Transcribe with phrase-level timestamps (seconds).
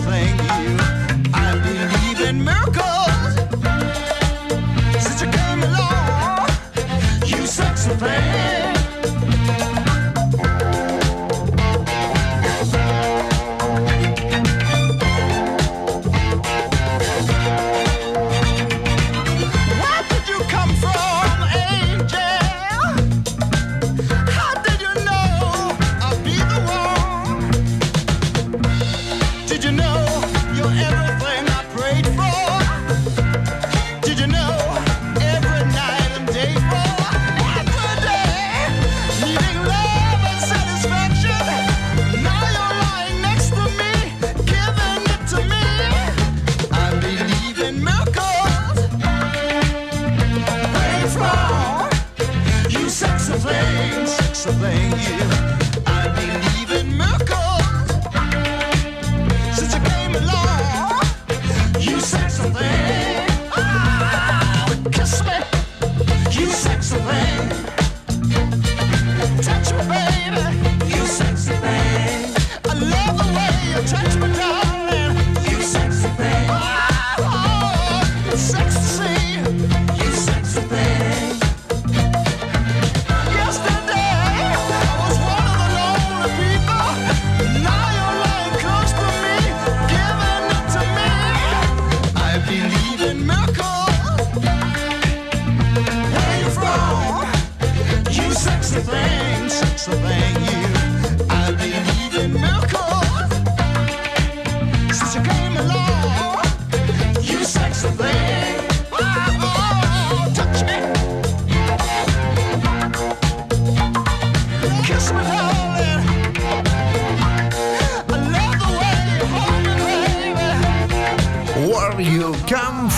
[0.00, 0.38] thing.
[0.62, 0.97] You,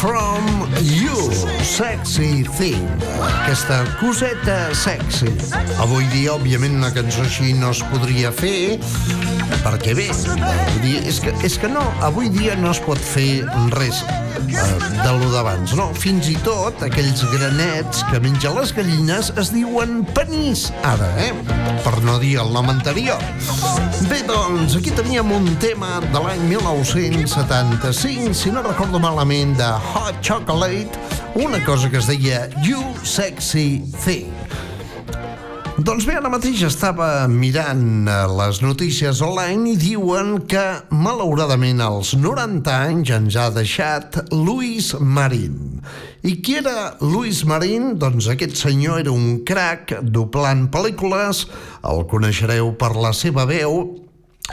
[0.01, 1.29] From You,
[1.61, 2.89] Sexy Thing.
[3.21, 5.29] Aquesta coseta sexy.
[5.77, 8.81] Avui dia, òbviament, una cançó així no es podria fer,
[9.61, 10.09] perquè bé,
[11.05, 13.43] és que, és que no, avui dia no es pot fer
[13.77, 14.01] res
[14.49, 15.91] de lo d'abans, no?
[15.97, 21.31] Fins i tot aquells granets que mengen les gallines es diuen panís, ara, eh?
[21.85, 23.21] Per no dir el nom anterior.
[24.09, 30.23] Bé, doncs, aquí teníem un tema de l'any 1975, si no recordo malament, de Hot
[30.25, 30.91] Chocolate,
[31.35, 34.40] una cosa que es deia You Sexy Thing.
[35.81, 42.11] Doncs bé, ara mateix estava mirant eh, les notícies online i diuen que, malauradament, als
[42.21, 45.81] 90 anys ens ha deixat Luis Marín.
[46.21, 47.95] I qui era Luis Marín?
[48.03, 51.47] Doncs aquest senyor era un crac doblant pel·lícules,
[51.89, 53.81] el coneixereu per la seva veu,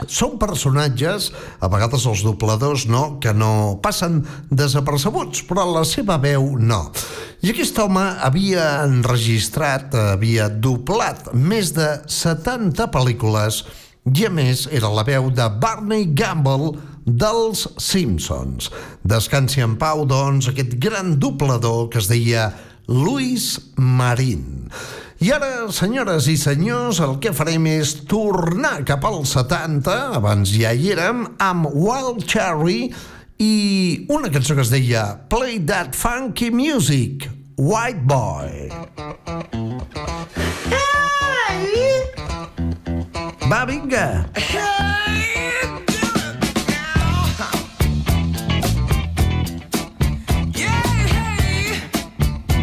[0.06, 4.20] són personatges, a vegades els dobladors no, que no passen
[4.50, 6.84] desapercebuts, però la seva veu no.
[7.42, 13.62] I aquest home havia enregistrat, havia doblat més de 70 pel·lícules
[14.08, 16.72] i a més era la veu de Barney Gamble
[17.04, 18.70] dels Simpsons.
[19.04, 22.50] Descansi en pau, doncs, aquest gran doblador que es deia
[22.88, 24.68] Luis Marín.
[25.18, 30.70] I ara, senyores i senyors, el que farem és tornar cap als 70, abans ja
[30.70, 32.92] hi érem, amb Wild Cherry
[33.42, 33.54] i
[34.14, 37.26] una cançó que es deia Play That Funky Music,
[37.58, 38.70] White Boy.
[43.50, 44.06] Va, vinga!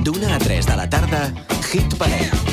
[0.08, 1.26] D'una a 3 de la tarda,
[1.74, 2.45] Hit Parade.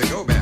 [0.00, 0.39] to go back.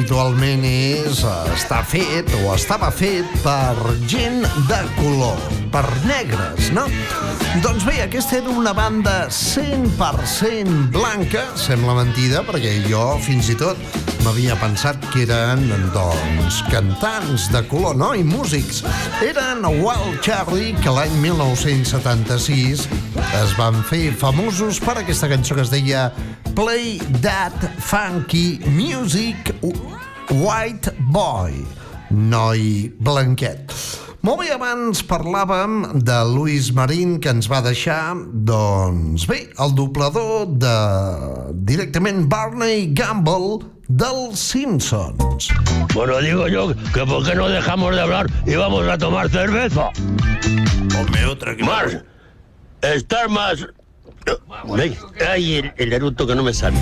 [0.00, 3.76] Habitualment és, eh, està fet o estava fet per
[4.08, 5.36] gent de color,
[5.70, 6.86] per negres, no?
[7.60, 13.76] Doncs bé, aquesta era una banda 100% blanca, sembla mentida, perquè jo fins i tot
[14.24, 18.14] m'havia pensat que eren, doncs, cantants de color, no?
[18.14, 18.82] I músics.
[19.20, 22.88] Eren Wild Charlie, que l'any 1976
[23.42, 26.08] es van fer famosos per aquesta cançó que es deia
[26.56, 29.52] Play That Funky Music
[30.30, 31.50] White Boy,
[32.10, 33.72] noi blanquet.
[34.22, 38.14] Molt bé, abans parlàvem de Luis Marín, que ens va deixar,
[38.46, 40.74] doncs bé, el doblador de
[41.66, 45.50] directament Barney Gamble dels Simpsons.
[45.94, 49.90] Bueno, digo yo que por qué no dejamos de hablar y vamos a tomar cerveza.
[50.96, 51.64] Hombre, otra que...
[51.64, 51.98] Más.
[52.82, 53.66] Estar más...
[55.28, 56.78] Ay, el, el eructo que no me sale.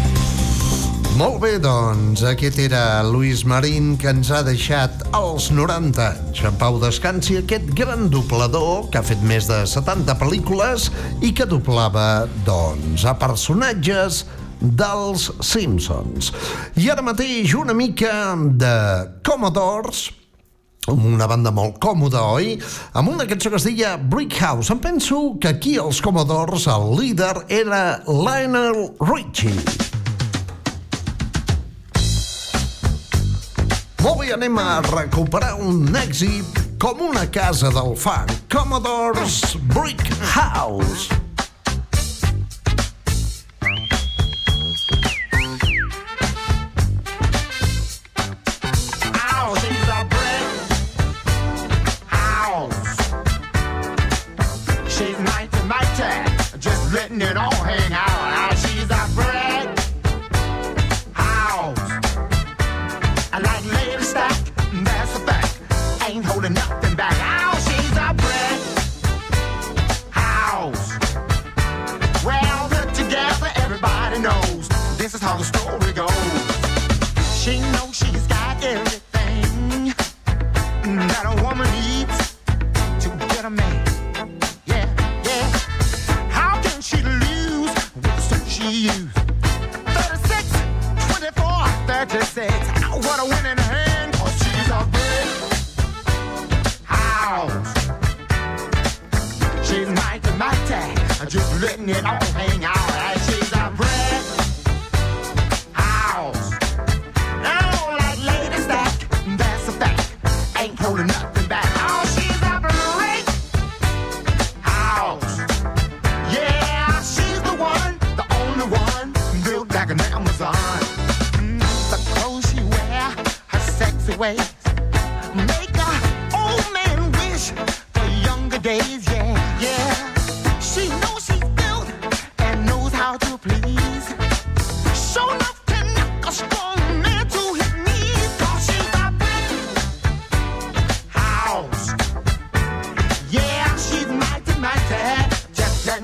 [1.18, 6.42] Molt bé, doncs, aquest era Luis Marín que ens ha deixat als 90 anys.
[6.46, 10.86] En pau descansi aquest gran doblador que ha fet més de 70 pel·lícules
[11.26, 14.20] i que doblava, doncs, a personatges
[14.60, 16.30] dels Simpsons.
[16.78, 18.72] I ara mateix una mica de
[19.26, 20.04] Commodores,
[20.86, 22.54] una banda molt còmoda, oi?
[22.94, 24.70] Amb una cançó que es deia Brick House.
[24.70, 29.87] Em penso que aquí els Commodores, el líder era Lionel Richie.
[33.98, 38.34] Bé, anem a recuperar un èxit com una casa del funk.
[38.52, 39.40] Commodores
[39.74, 41.27] Brick House.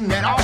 [0.09, 0.44] that all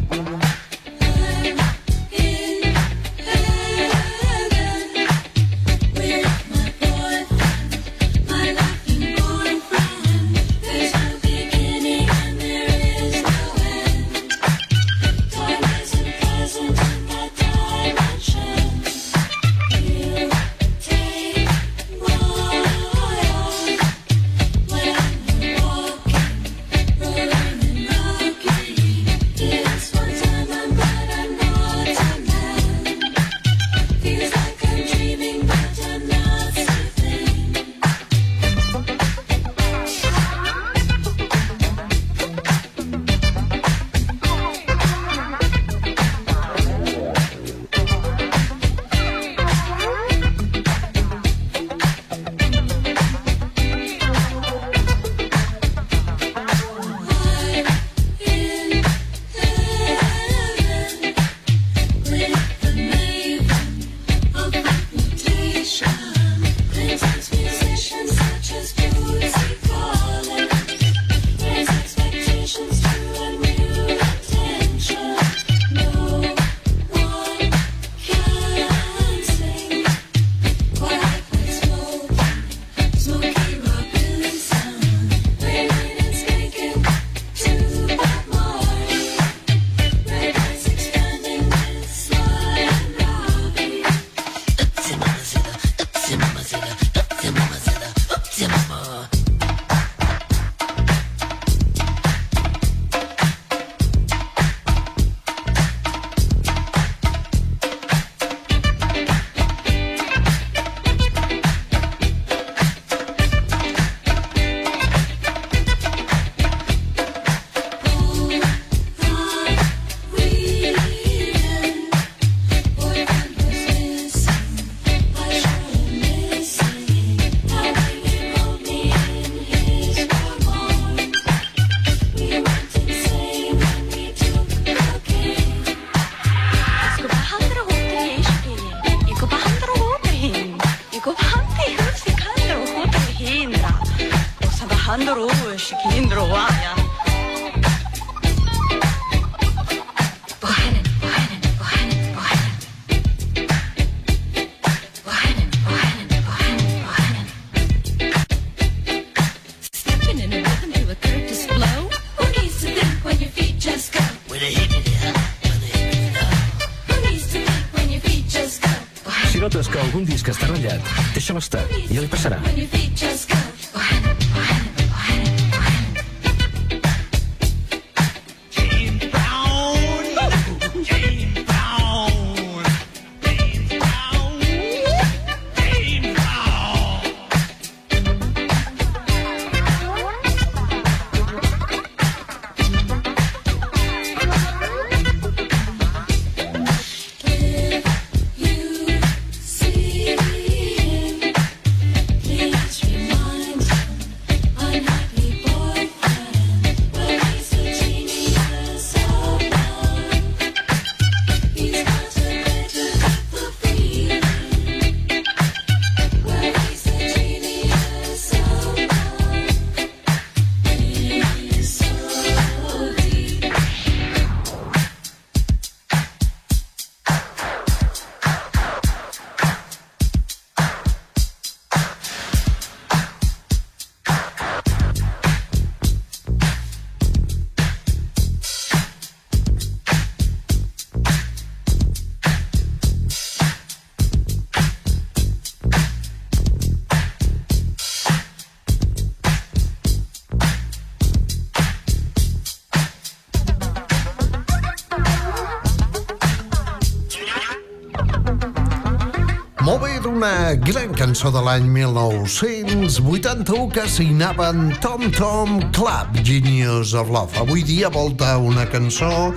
[260.71, 267.35] Gran cançó de l'any 1981 que signaven Tom Tom Club, Genius of Love.
[267.41, 269.33] Avui dia volta una cançó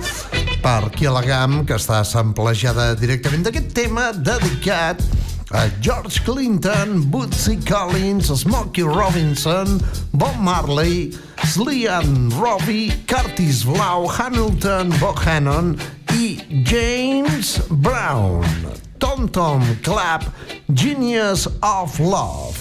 [0.63, 5.03] per Kielagam que està samplejada directament d'aquest tema dedicat
[5.51, 9.83] a George Clinton, Bootsy Collins, Smokey Robinson,
[10.15, 11.11] Bob Marley,
[11.43, 15.75] Slian Robbie, Curtis Blau, Hamilton, Bohannon
[16.15, 18.47] i James Brown.
[18.97, 20.23] Tom Tom Club,
[20.73, 22.57] Genius of Love.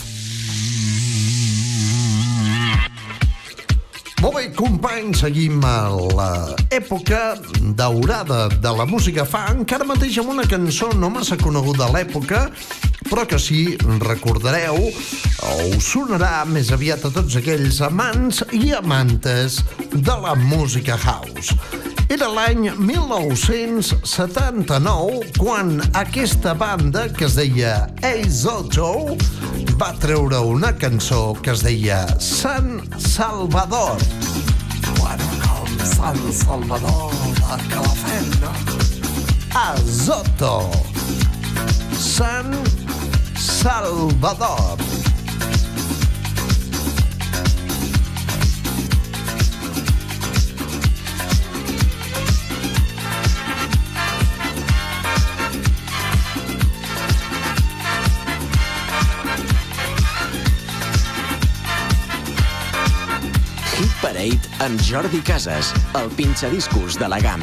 [4.21, 7.35] Molt bé, companys, seguim a l'època
[7.77, 12.45] daurada de la música funk, ara mateix amb una cançó no massa coneguda a l'època,
[13.09, 13.63] però que sí,
[14.05, 19.63] recordareu, o sonarà més aviat a tots aquells amants i amantes
[19.95, 21.57] de la música house.
[22.15, 29.19] Era l'any 1979 quan aquesta banda, que es deia Eizoto,
[29.81, 33.99] va treure una cançó que es deia San Salvador.
[35.01, 38.53] Bueno, com San Salvador de Calafell, no?
[39.65, 40.71] Azoto.
[41.99, 42.55] San
[43.35, 44.79] Salvador.
[64.65, 67.43] Amb Jordi Casas, el pinxadiscos de la GAM.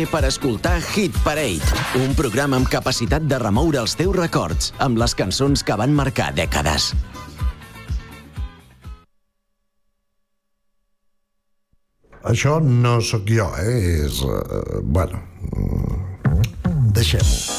[0.00, 1.60] Sony per escoltar Hit Parade,
[2.00, 6.32] un programa amb capacitat de remoure els teus records amb les cançons que van marcar
[6.32, 6.92] dècades.
[12.22, 14.06] Això no sóc jo, eh?
[14.06, 14.22] És...
[14.24, 15.20] Uh, bueno...
[15.52, 17.49] Mm, deixem-ho.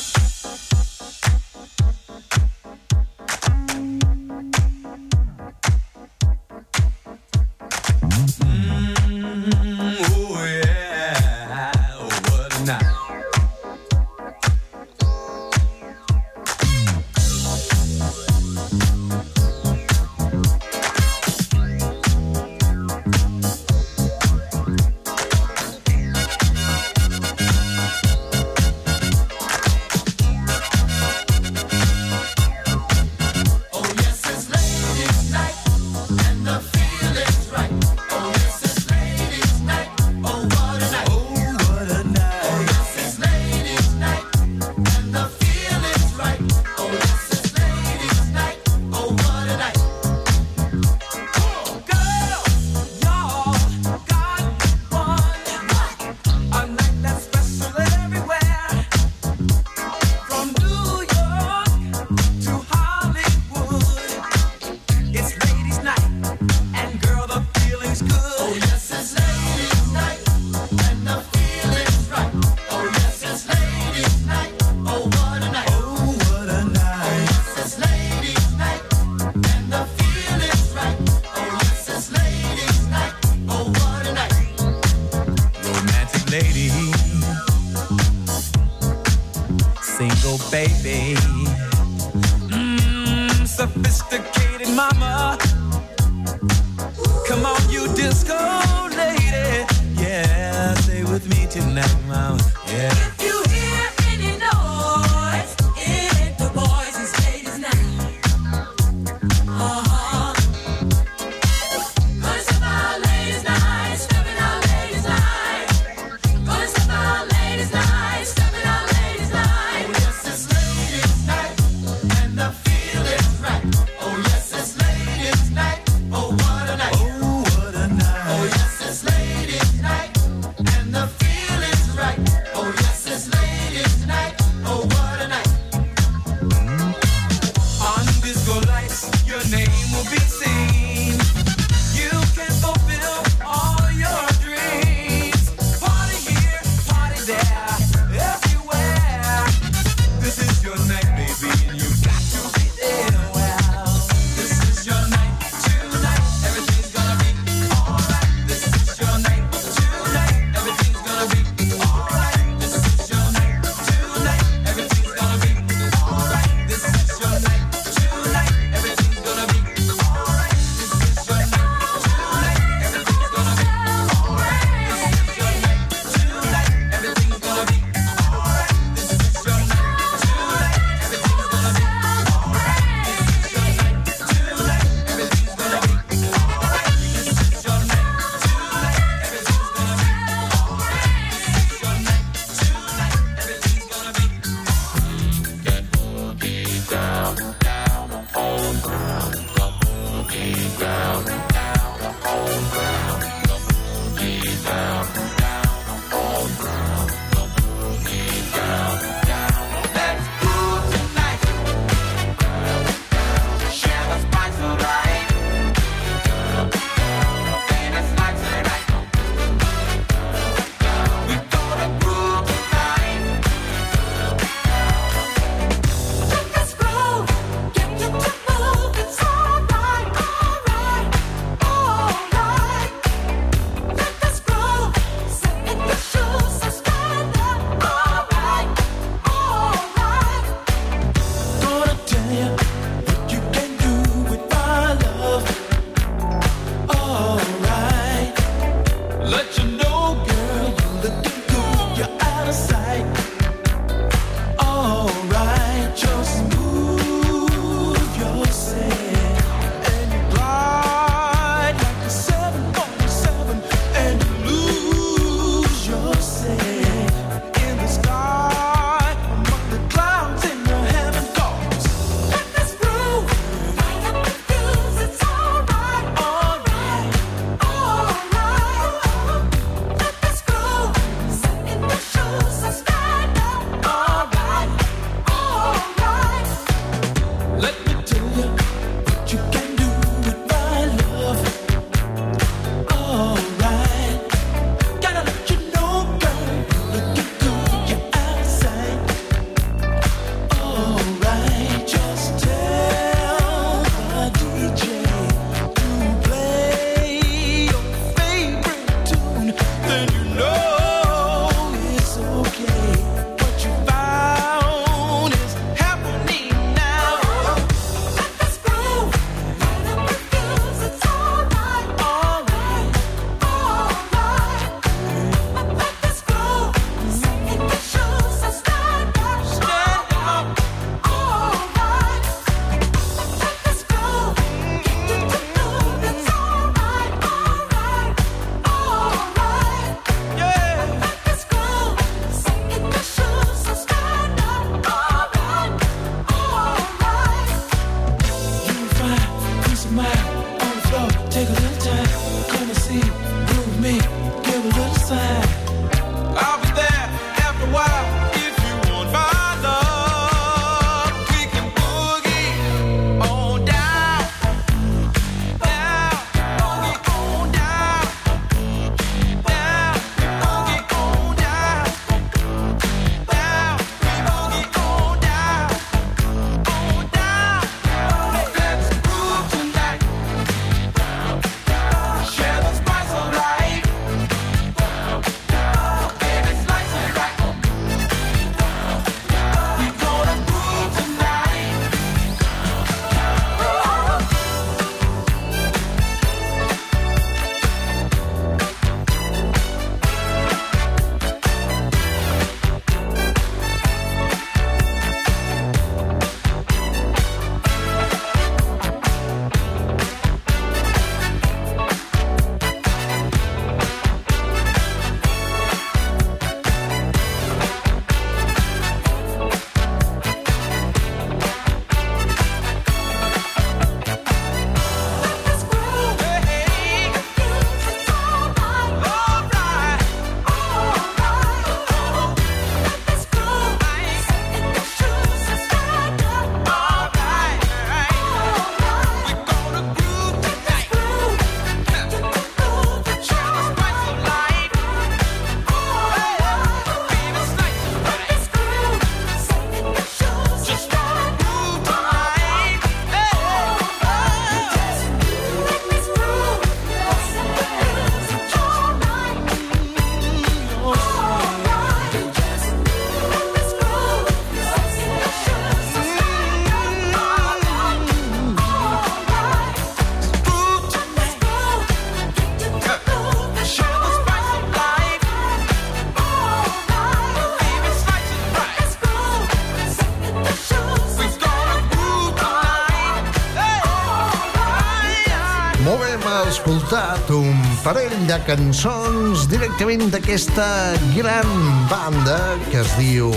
[486.91, 490.65] Escoltat un parell de cançons directament d'aquesta
[491.13, 491.47] gran
[491.87, 493.29] banda que es diu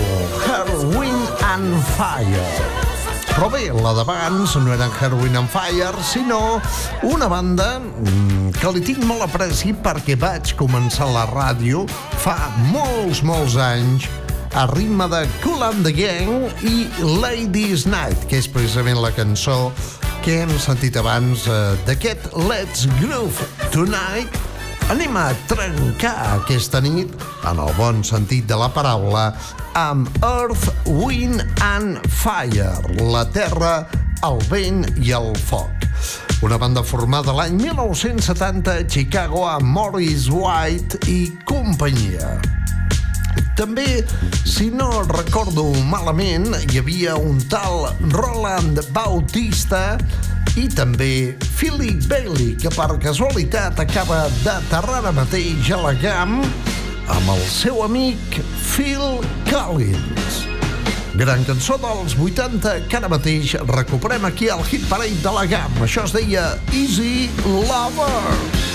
[0.43, 1.15] Herwin
[1.53, 2.43] and Fire.
[3.29, 6.59] Però bé, la d'abans no eren Herwin and Fire, sinó
[7.07, 11.85] una banda mm, que li tinc molt apreci perquè vaig començar la ràdio
[12.25, 12.35] fa
[12.73, 14.09] molts, molts anys
[14.51, 16.89] a ritme de Cool and the Gang i
[17.23, 19.71] Ladies Night, que és precisament la cançó
[20.25, 24.33] que hem sentit abans eh, d'aquest Let's Groove Tonight.
[24.89, 27.13] Anem a trencar aquesta nit,
[27.45, 29.27] en el bon sentit de la paraula,
[29.77, 33.75] amb Earth, Wind and Fire, la terra,
[34.25, 35.85] el vent i el foc.
[36.41, 42.39] Una banda formada l'any 1970 a Chicago amb Morris White i companyia.
[43.55, 44.03] També,
[44.43, 49.95] si no recordo malament, hi havia un tal Roland Bautista
[50.59, 57.31] i també Philip Bailey, que per casualitat acaba d'aterrar ara mateix a la GAM amb
[57.31, 58.41] el seu amic
[58.73, 60.43] Phil Collins.
[61.15, 65.79] Gran cançó dels 80 que ara mateix recuperem aquí al Hit Parade de la GAM.
[65.87, 68.74] Això es deia Easy Lover.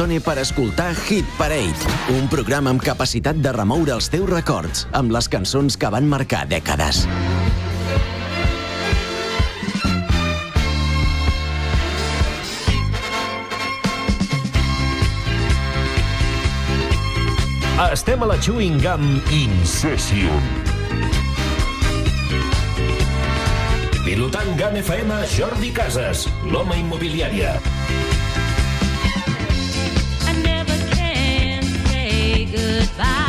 [0.00, 5.12] Tone per escoltar Hit Parade, un programa amb capacitat de remoure els teus records amb
[5.12, 7.02] les cançons que van marcar dècades.
[17.90, 19.04] Estem a la Chewing Gum
[19.36, 20.48] In Session.
[24.08, 27.58] Pilotant GAN FM, Jordi Casas, l'home immobiliària.
[32.60, 33.19] goodbye.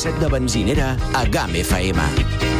[0.00, 2.59] set de benzinera a GAM FM.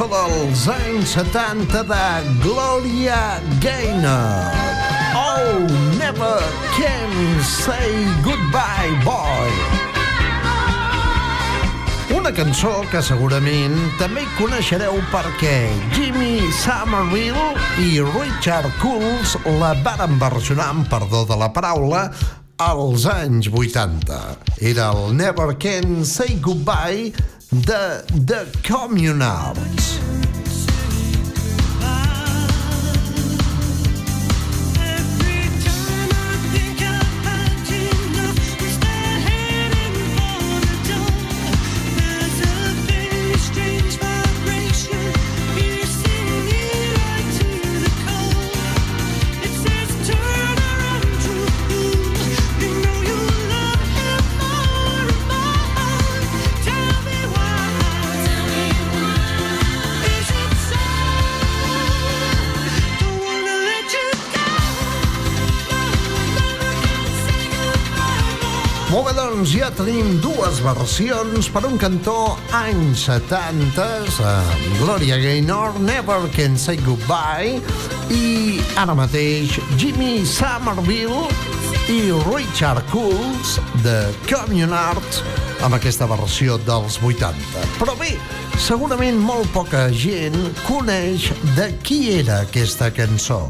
[0.00, 2.04] Cançó dels anys 70 de
[2.40, 4.48] Gloria Gaynor.
[5.12, 5.66] Oh,
[5.98, 6.40] never
[6.72, 7.92] can say
[8.24, 9.50] goodbye, boy.
[12.16, 17.50] Una cançó que segurament també coneixereu perquè Jimmy Somerville
[17.84, 22.06] i Richard Coles la varen versionar, amb perdó de la paraula,
[22.56, 24.22] als anys 80.
[24.60, 27.12] Era el Never Can Say Goodbye
[27.50, 30.19] de The Communards.
[69.80, 73.84] Tenim dues versions per un cantó anys 70
[74.28, 77.62] amb Gloria Gaynor, Never Can Say Goodbye
[78.12, 81.22] i ara mateix Jimmy Somerville
[81.88, 83.56] i Richard Coles
[83.86, 83.96] de
[84.28, 85.22] Communards
[85.64, 87.64] amb aquesta versió dels 80.
[87.80, 88.12] Però bé,
[88.60, 93.46] segurament molt poca gent coneix de qui era aquesta cançó.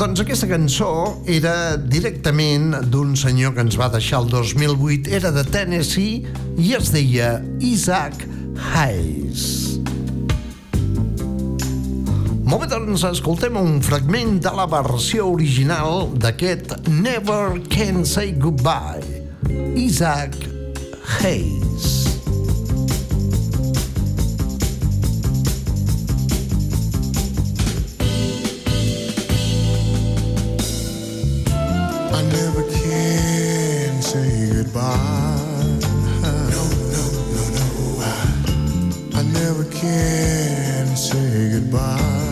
[0.00, 0.86] Doncs aquesta cançó
[1.28, 6.24] era directament d'un senyor que ens va deixar el 2008, era de Tennessee
[6.56, 8.24] i es deia Isaac
[8.72, 9.44] Hayes.
[12.48, 19.26] Molt bé, doncs escoltem un fragment de la versió original d'aquest Never Can Say Goodbye,
[19.76, 20.32] Isaac
[21.20, 21.59] Hayes.
[32.90, 35.78] Never can say goodbye.
[36.22, 36.62] No,
[36.94, 38.08] no, no, no.
[39.18, 42.29] I never can say goodbye.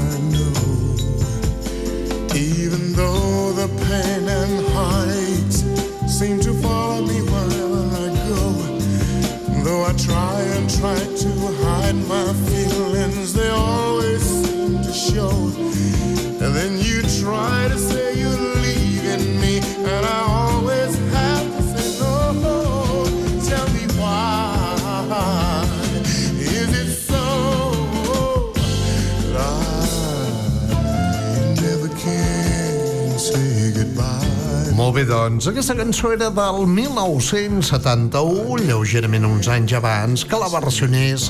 [34.99, 41.29] Bé, doncs, aquesta cançó era del 1971, lleugerament uns anys abans, que la versionés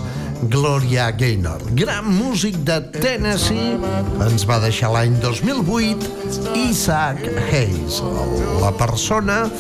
[0.49, 1.61] Gloria Gaynor.
[1.77, 3.77] Gran músic de Tennessee,
[4.25, 8.01] ens va deixar l'any 2008 Isaac Hayes,
[8.63, 9.51] la persona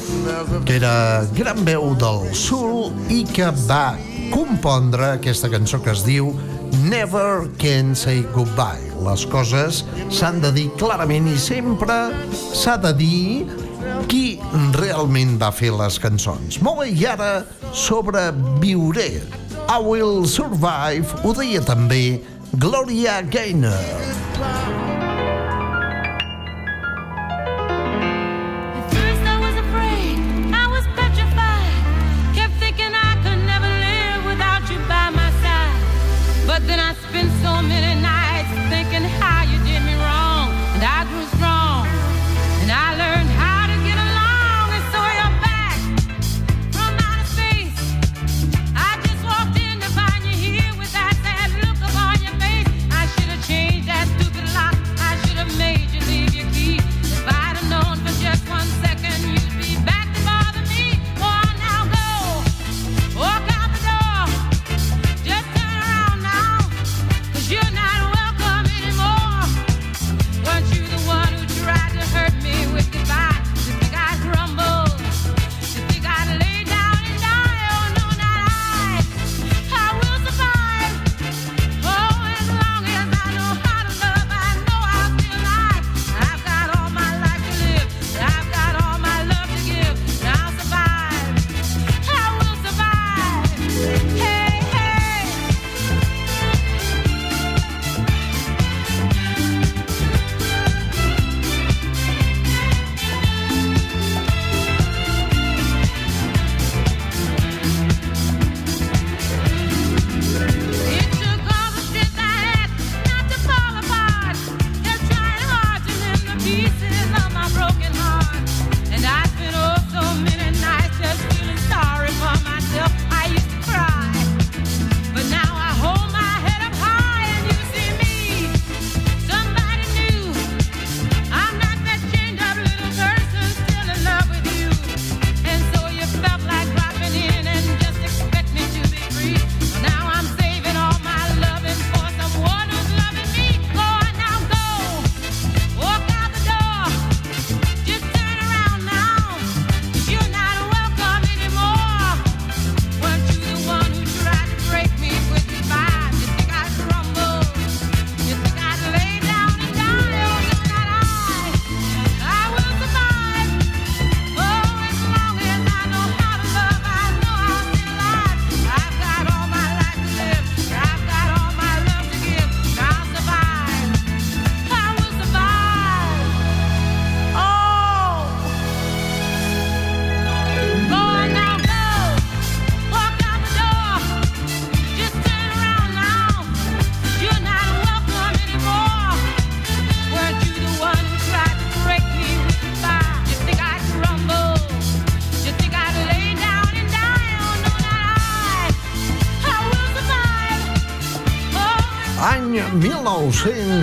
[0.64, 3.98] que era gran veu del sul i que va
[4.32, 6.32] compondre aquesta cançó que es diu
[6.88, 8.88] Never Can Say Goodbye.
[9.04, 12.08] Les coses s'han de dir clarament i sempre
[12.56, 13.67] s'ha de dir
[14.08, 14.38] qui
[14.76, 16.58] realment va fer les cançons.
[16.64, 17.44] Molt bé, i ara
[17.76, 19.10] sobreviuré.
[19.68, 22.02] I Will Survive ho deia també
[22.56, 24.77] Gloria Gaynor.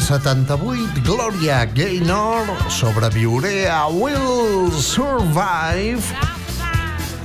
[0.06, 6.06] 1978, Gloria Gaynor sobreviuré a Will Survive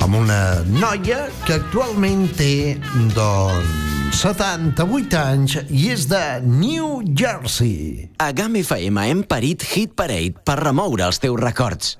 [0.00, 2.80] amb una noia que actualment té,
[3.12, 8.08] doncs, 78 anys i és de New Jersey.
[8.16, 11.98] A GAM FM hem parit Hit Parade per remoure els teus records.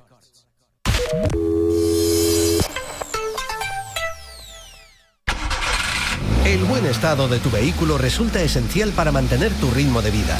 [6.43, 10.35] El buen estado de tu vehículo resulta esencial para mantener tu ritmo de vida.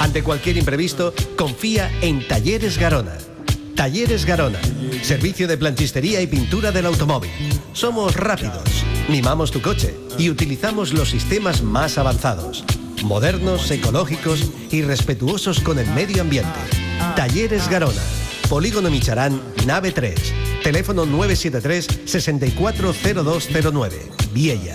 [0.00, 3.18] Ante cualquier imprevisto, confía en Talleres Garona.
[3.76, 4.58] Talleres Garona,
[5.02, 7.30] servicio de planchistería y pintura del automóvil.
[7.74, 8.64] Somos rápidos,
[9.08, 12.64] mimamos tu coche y utilizamos los sistemas más avanzados,
[13.04, 16.58] modernos, ecológicos y respetuosos con el medio ambiente.
[17.14, 18.02] Talleres Garona,
[18.48, 20.14] Polígono Micharán, nave 3,
[20.62, 24.74] teléfono 973 640209, Viella.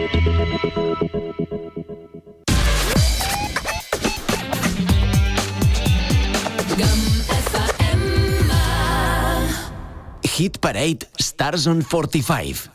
[10.41, 12.71] Hit Parade Stars on 45.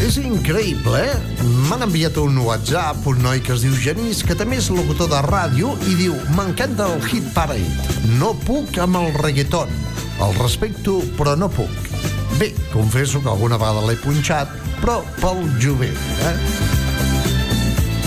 [0.00, 1.42] És increïble, eh?
[1.68, 5.20] M'han enviat un WhatsApp un noi que es diu Genís, que també és locutor de
[5.26, 7.68] ràdio, i diu m'encanta el hit parade.
[8.16, 9.76] No puc amb el reggaeton.
[10.24, 11.92] El respecto, però no puc.
[12.40, 16.34] Bé, confesso que alguna vegada l'he punxat, però pel jovent, eh?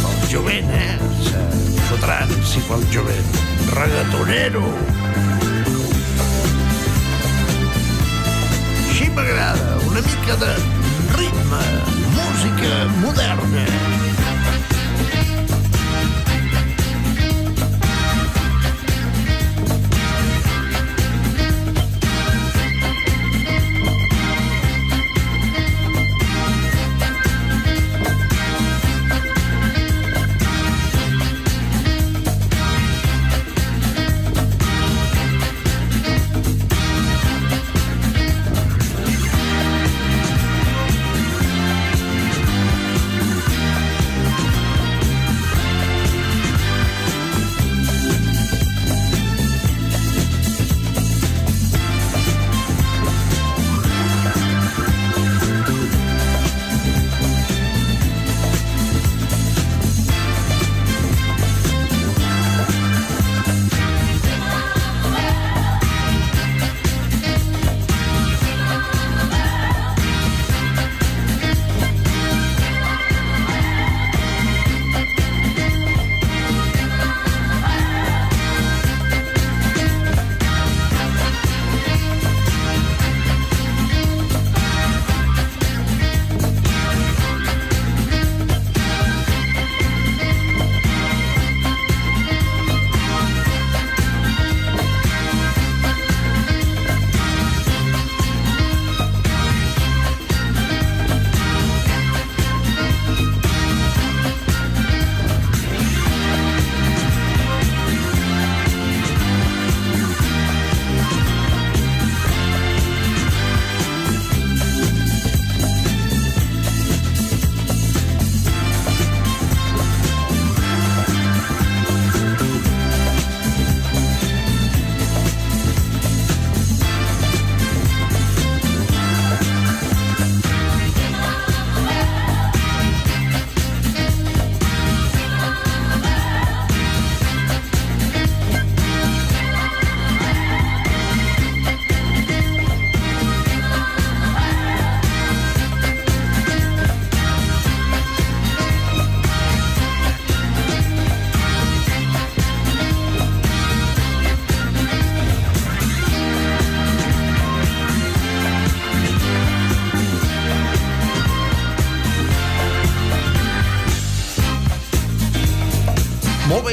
[0.02, 0.98] Pel jovent, eh?
[1.30, 1.46] Se
[1.92, 3.42] fotran, si pel jovent.
[3.78, 4.66] Reggaetonero.
[9.16, 10.54] M'agrada, una mica de
[11.18, 11.64] ritme,
[12.18, 13.66] música moderna.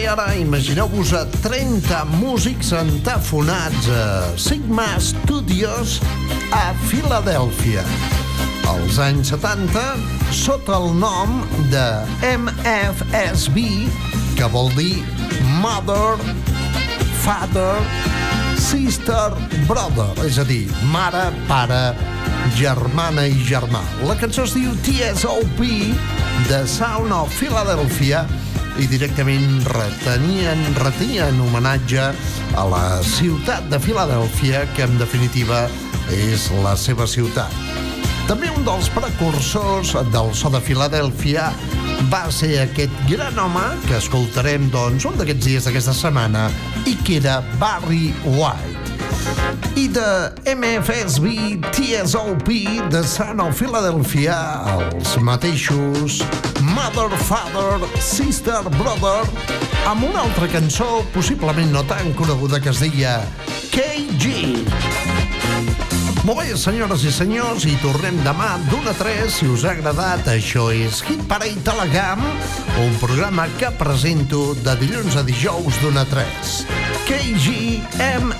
[0.01, 5.99] Bé, ara imagineu-vos a 30 músics entafonats a Sigma Studios
[6.57, 7.85] a Filadèlfia.
[8.65, 9.83] Als anys 70,
[10.33, 11.85] sota el nom de
[12.33, 13.61] MFSB,
[14.41, 15.05] que vol dir
[15.61, 16.17] Mother,
[17.21, 17.77] Father,
[18.57, 19.37] Sister,
[19.69, 21.91] Brother, és a dir, mare, pare,
[22.57, 23.85] germana i germà.
[24.09, 25.61] La cançó es diu TSOP,
[26.49, 28.25] The Sound of Philadelphia,
[28.81, 32.07] i directament retenien, retenien homenatge
[32.57, 35.66] a la ciutat de Filadèlfia, que en definitiva
[36.16, 37.53] és la seva ciutat.
[38.31, 41.51] També un dels precursors del so de Filadèlfia
[42.12, 46.49] va ser aquest gran home que escoltarem doncs, un d'aquests dies d'aquesta setmana
[46.87, 48.80] i que era Barry White.
[49.77, 50.07] I de
[50.55, 52.49] MFSB TSOP
[52.91, 54.37] de Son of Philadelphia,
[54.77, 56.21] els mateixos
[56.61, 59.25] Mother, Father, Sister, Brother,
[59.89, 63.18] amb una altra cançó possiblement no tan coneguda que es deia
[63.73, 65.39] KG.
[66.31, 70.28] Molt bé, senyores i senyors, i tornem demà d'una a 3, si us ha agradat.
[70.31, 72.22] Això és Hit Parade GAM,
[72.85, 76.55] un programa que presento de dilluns a dijous d'una a 3.
[77.11, 78.31] KGMFSB.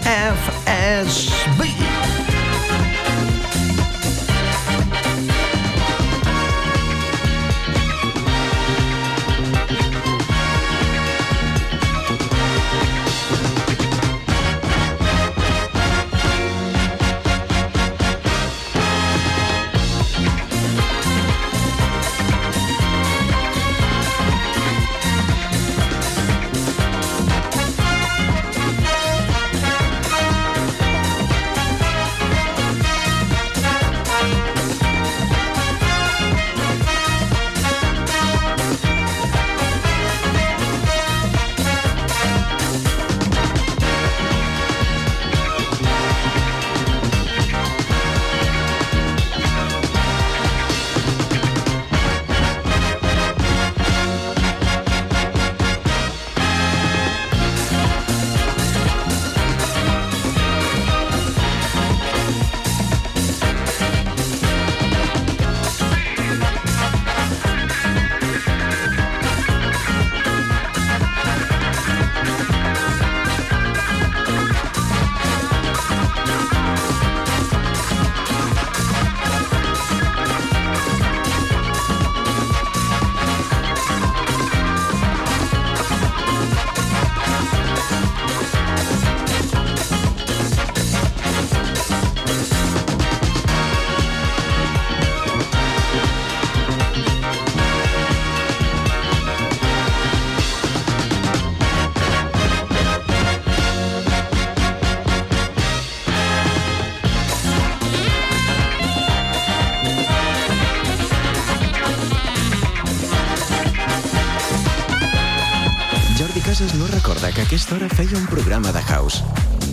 [118.51, 119.23] Programa de house.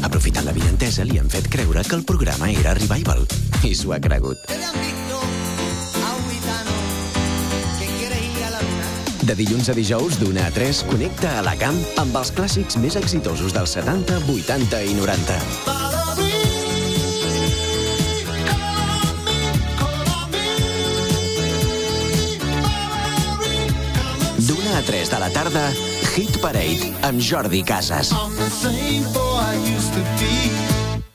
[0.06, 3.24] Aprofitant la vinentesa, li han fet creure que el programa era Revival.
[3.66, 4.38] I s'ho ha cregut.
[9.26, 13.02] De dilluns a dijous, d'una a 3, connecta a la camp amb els clàssics més
[13.02, 15.42] exitosos dels 70, 80 i 90.
[24.46, 25.72] D'una a 3 de la tarda,
[26.18, 28.10] Hit Parade amb Jordi Casas.
[28.12, 30.57] I'm the same boy I used to be.